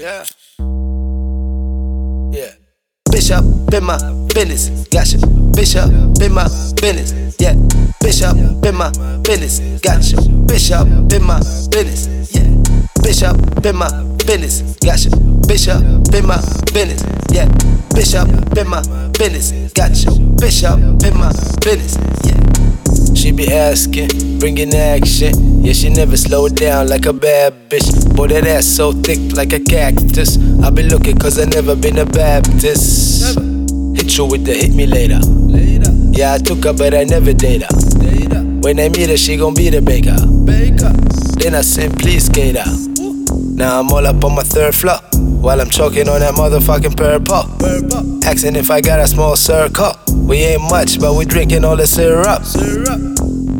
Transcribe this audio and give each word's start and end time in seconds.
Yeah. 0.00 0.24
Yeah. 2.32 2.52
Bish 3.12 3.30
up 3.30 3.44
in 3.74 3.84
my 3.84 3.98
business. 4.32 4.88
Gotcha. 4.88 5.18
Bish 5.54 5.76
up 5.76 5.90
in 6.22 6.32
my 6.32 6.44
business. 6.80 7.36
Yeah. 7.38 7.52
Bish 8.00 8.22
up 8.22 8.34
in 8.34 8.74
my 8.76 8.88
business. 9.20 9.60
Gotcha. 9.82 10.16
Bish 10.48 10.70
up 10.70 10.88
in 10.88 11.22
my 11.22 11.38
business. 11.68 12.32
Yeah. 12.32 12.48
Bish 13.02 13.22
up 13.22 13.36
in 13.66 13.76
my 13.76 13.90
business. 14.24 14.62
Gotcha. 14.80 15.10
Bish 15.46 15.68
up 15.68 15.82
in 16.14 16.26
my 16.26 16.40
business. 16.72 17.04
Yeah. 17.30 17.48
Bish 17.94 18.14
up 18.14 18.28
in 18.56 18.68
my 18.70 18.80
business. 19.18 19.52
Gotcha. 19.74 20.18
Bish 20.40 20.64
up 20.64 20.78
in 20.80 21.14
my 21.18 21.30
business. 21.60 21.98
Yeah. 22.24 22.49
She 23.20 23.32
be 23.32 23.52
asking, 23.52 24.38
bringing 24.38 24.74
action. 24.74 25.62
Yeah, 25.62 25.74
she 25.74 25.90
never 25.90 26.16
slow 26.16 26.48
down 26.48 26.88
like 26.88 27.04
a 27.04 27.12
bad 27.12 27.68
bitch. 27.68 28.16
Boy, 28.16 28.28
that 28.28 28.46
ass 28.46 28.64
so 28.64 28.92
thick 28.92 29.36
like 29.36 29.52
a 29.52 29.60
cactus. 29.60 30.38
I 30.64 30.70
be 30.70 30.84
looking 30.84 31.18
cause 31.18 31.38
I 31.38 31.44
never 31.44 31.76
been 31.76 31.98
a 31.98 32.06
Baptist. 32.06 33.38
Hit 33.94 34.16
you 34.16 34.24
with 34.24 34.46
the 34.46 34.54
hit 34.54 34.74
me 34.74 34.86
later. 34.86 35.20
Yeah, 36.16 36.32
I 36.32 36.38
took 36.38 36.64
her, 36.64 36.72
but 36.72 36.94
I 36.94 37.04
never 37.04 37.34
date 37.34 37.60
her. 37.60 37.76
When 38.62 38.80
I 38.80 38.88
meet 38.88 39.10
her, 39.10 39.18
she 39.18 39.36
gon' 39.36 39.52
be 39.52 39.68
the 39.68 39.82
baker. 39.82 40.16
Then 41.36 41.54
I 41.54 41.60
sing, 41.60 41.92
please 41.92 42.24
skate 42.24 42.56
her. 42.56 42.72
Now 43.54 43.80
I'm 43.80 43.90
all 43.90 44.06
up 44.06 44.24
on 44.24 44.34
my 44.34 44.44
third 44.44 44.74
floor. 44.74 44.96
While 45.12 45.60
I'm 45.60 45.68
choking 45.68 46.08
on 46.08 46.20
that 46.20 46.36
motherfucking 46.36 46.96
purple. 46.96 48.24
Asking 48.26 48.56
if 48.56 48.70
I 48.70 48.80
got 48.80 48.98
a 48.98 49.06
small 49.06 49.36
circle. 49.36 49.92
We 50.30 50.36
ain't 50.38 50.62
much, 50.62 51.00
but 51.00 51.14
we 51.16 51.24
drinking 51.24 51.64
all 51.64 51.74
the 51.76 51.88
syrup. 51.88 52.44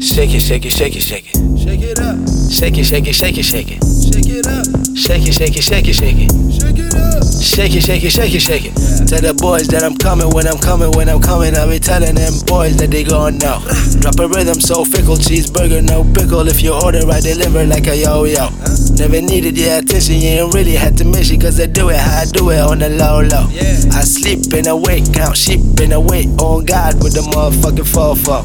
Shake 0.00 0.32
it, 0.32 0.40
shake 0.40 0.64
it, 0.64 0.70
shake 0.70 0.94
it, 0.94 1.02
shake 1.02 1.26
it. 1.34 1.58
Shake 1.58 1.82
it 1.82 1.98
up, 1.98 2.16
Shake 2.52 2.78
it, 2.78 2.84
shake 2.84 3.08
it, 3.08 3.14
shake 3.14 3.36
it, 3.36 3.42
shake 3.42 3.72
it. 3.72 3.82
shake 3.82 4.28
it 4.30 4.46
up, 4.46 4.66
Shake 4.94 5.26
it, 5.26 5.34
shake 5.34 5.56
it, 5.56 5.62
shake 5.62 5.88
it, 5.88 5.94
shake 5.94 6.16
it. 6.18 6.30
shake 6.52 6.78
it 6.78 6.94
up. 6.94 7.22
Shake 7.42 7.74
it, 7.74 7.82
shake 7.82 8.04
it, 8.04 8.12
shake 8.12 8.34
it, 8.34 8.40
shake 8.40 8.64
it. 8.66 8.74
Tell 9.08 9.20
the 9.20 9.34
boys 9.34 9.66
that 9.68 9.82
I'm 9.82 9.96
coming 9.96 10.30
when 10.30 10.46
I'm 10.46 10.58
coming 10.58 10.92
when 10.92 11.08
I'm 11.08 11.20
coming. 11.20 11.56
I 11.56 11.66
be 11.66 11.78
telling 11.78 12.14
them 12.14 12.32
boys 12.46 12.76
that 12.76 12.90
they 12.90 13.02
gon' 13.02 13.38
know. 13.38 13.64
Drop 14.00 14.20
a 14.20 14.28
rhythm 14.28 14.60
so 14.60 14.84
fickle, 14.84 15.16
cheeseburger, 15.16 15.82
no 15.82 16.04
pickle. 16.04 16.46
If 16.46 16.62
you 16.62 16.72
order, 16.72 17.00
I 17.10 17.20
deliver 17.20 17.64
like 17.64 17.88
a 17.88 17.96
yo 17.96 18.24
yo. 18.24 18.48
Never 18.94 19.20
needed 19.20 19.56
your 19.56 19.80
attention, 19.80 20.16
you 20.20 20.44
ain't 20.44 20.54
really 20.54 20.76
had 20.76 20.96
to 20.98 21.04
miss 21.04 21.30
it. 21.30 21.40
Cause 21.40 21.58
I 21.58 21.66
do 21.66 21.88
it 21.88 21.96
how 21.96 22.20
I 22.20 22.24
do 22.26 22.50
it 22.50 22.60
on 22.60 22.78
the 22.78 22.90
low 22.90 23.24
low. 23.24 23.48
Yeah. 23.48 23.96
I 23.96 24.04
sleep 24.04 24.52
and 24.52 24.68
awake, 24.68 25.08
count 25.12 25.36
sheep 25.36 25.60
and 25.80 25.92
awake 25.92 26.28
on 26.38 26.64
God 26.64 27.02
with 27.02 27.14
the 27.14 27.24
motherfucking 27.32 27.88
fofo. 27.88 28.44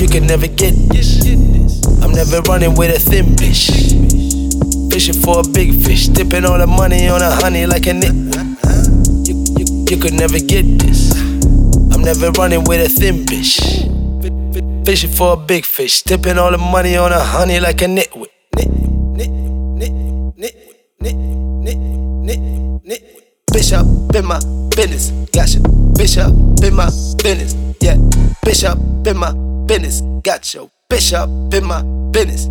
You 0.00 0.08
can 0.08 0.26
never 0.26 0.46
get 0.46 0.72
this. 0.88 1.26
I'm 2.00 2.12
never 2.12 2.40
running 2.48 2.74
with 2.74 2.94
a 2.94 2.98
thin 2.98 3.34
bitch. 3.36 4.29
Fishing 4.90 5.22
for 5.22 5.40
a 5.40 5.42
big 5.42 5.72
fish, 5.84 6.08
dipping 6.08 6.44
all 6.44 6.58
the 6.58 6.66
money 6.66 7.08
on 7.08 7.22
a 7.22 7.30
honey 7.30 7.64
like 7.64 7.86
a 7.86 7.92
nit. 7.94 8.12
You, 9.26 9.34
you, 9.56 9.86
you 9.88 9.96
could 9.96 10.14
never 10.14 10.38
get 10.38 10.64
this. 10.78 11.12
I'm 11.94 12.02
never 12.02 12.30
running 12.32 12.64
with 12.64 12.84
a 12.84 12.88
thin 12.88 13.24
bitch. 13.24 13.56
Fishing 14.84 15.10
for 15.10 15.34
a 15.34 15.36
big 15.36 15.64
fish, 15.64 16.02
dipping 16.02 16.38
all 16.38 16.50
the 16.50 16.58
money 16.58 16.96
on 16.96 17.12
a 17.12 17.20
honey 17.20 17.60
like 17.60 17.82
a 17.82 17.86
nitwit. 17.86 18.30
Nit, 18.56 18.68
nit, 18.68 19.30
nit, 19.30 19.92
nit, 20.36 20.54
nit, 21.00 21.14
nit, 21.14 21.76
nit, 21.76 22.84
nit. 22.84 23.02
Bish 23.52 23.72
up 23.72 23.86
in 24.14 24.26
my 24.26 24.40
business, 24.74 25.10
gotcha. 25.32 25.60
Bish 25.96 26.18
up 26.18 26.32
in 26.62 26.74
my 26.74 26.86
business, 27.22 27.54
yeah. 27.80 27.96
Bish 28.44 28.64
up 28.64 28.78
in 29.06 29.16
my 29.16 29.32
business, 29.66 30.02
gotcha. 30.22 30.68
Bish 30.88 31.12
up 31.12 31.30
in 31.54 31.64
my 31.64 31.82
business. 32.10 32.48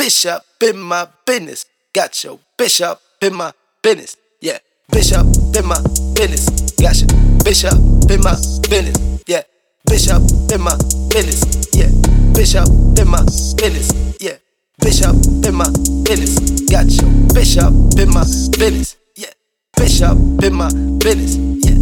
Bish 0.00 0.24
up 0.24 0.46
in 0.62 0.80
my 0.80 1.06
business, 1.26 1.66
gotcha. 1.92 2.38
Bish 2.56 2.80
up 2.80 3.02
in 3.20 3.34
my 3.34 3.52
business, 3.82 4.16
yeah. 4.40 4.56
Bish 4.90 5.12
up 5.12 5.26
in 5.54 5.66
my 5.66 5.76
business, 6.14 6.48
gotcha. 6.80 7.04
Bish 7.44 7.64
up 7.64 7.76
in 8.08 8.22
my 8.22 8.32
business, 8.70 9.22
yeah. 9.28 9.42
Bish 9.84 10.08
up 10.08 10.22
in 10.50 10.62
my 10.62 10.74
business, 11.10 11.44
yeah. 11.76 11.90
Bish 12.32 12.54
up 12.54 12.66
in 12.98 13.08
my 13.10 13.20
business, 13.60 14.16
yeah. 14.18 14.38
Bish 14.78 15.02
up 15.02 15.16
in 15.44 15.54
my 15.54 15.68
business, 16.08 16.64
gotcha. 16.64 17.04
Bish 17.34 17.58
up 17.58 17.74
in 18.00 18.08
my 18.08 18.24
business, 18.56 18.96
yeah. 19.16 19.34
Bish 19.76 20.00
up 20.00 20.16
in 20.42 20.54
my 20.54 20.72
business, 20.96 21.36
yeah. 21.60 21.76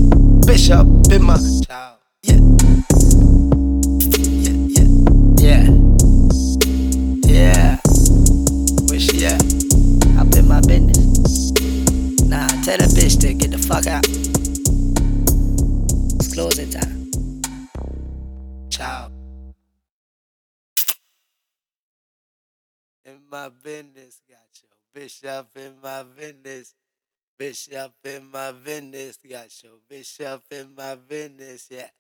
Bish 0.45 0.71
up 0.71 0.89
in 1.13 1.23
my 1.23 1.39
tell 12.69 12.77
the 12.77 13.01
bitch 13.01 13.19
to 13.19 13.33
get 13.33 13.51
the 13.51 13.57
fuck 13.57 13.87
out. 13.87 14.05
It's 16.17 16.35
closing 16.35 16.69
time. 16.69 17.11
Ciao. 18.69 19.11
In 23.07 23.21
my 23.31 23.49
business, 23.49 24.21
got 24.29 24.51
your 24.61 24.77
bish 24.93 25.25
up 25.25 25.49
in 25.57 25.77
my 25.83 26.03
business. 26.03 26.75
Bish 27.39 27.73
up 27.73 27.95
in 28.05 28.31
my 28.31 28.53
business, 28.53 29.19
got 29.31 29.49
your 29.63 29.79
bish 29.89 30.21
up 30.21 30.43
in 30.51 30.75
my 30.77 30.97
business, 30.97 31.69
yeah. 31.71 31.89